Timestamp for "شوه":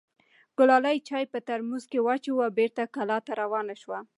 3.81-3.99